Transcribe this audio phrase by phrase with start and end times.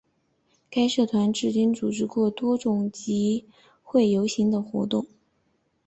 [0.71, 3.45] 该社团至今组织过多次集
[3.83, 5.05] 会游行等活动。